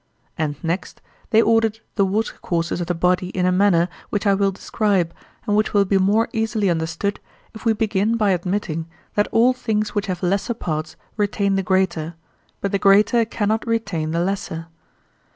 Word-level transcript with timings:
And 0.35 0.55
next, 0.63 0.99
they 1.29 1.43
ordered 1.43 1.79
the 1.93 2.07
water 2.07 2.35
courses 2.41 2.81
of 2.81 2.87
the 2.87 2.95
body 2.95 3.29
in 3.29 3.45
a 3.45 3.51
manner 3.51 3.87
which 4.09 4.25
I 4.25 4.33
will 4.33 4.49
describe, 4.51 5.13
and 5.45 5.55
which 5.55 5.75
will 5.75 5.85
be 5.85 5.99
more 5.99 6.27
easily 6.33 6.71
understood 6.71 7.19
if 7.53 7.65
we 7.65 7.73
begin 7.73 8.17
by 8.17 8.31
admitting 8.31 8.87
that 9.13 9.27
all 9.31 9.53
things 9.53 9.93
which 9.93 10.07
have 10.07 10.23
lesser 10.23 10.55
parts 10.55 10.95
retain 11.17 11.53
the 11.53 11.61
greater, 11.61 12.15
but 12.61 12.71
the 12.71 12.79
greater 12.79 13.25
cannot 13.25 13.67
retain 13.67 14.09
the 14.09 14.21
lesser. 14.23 14.65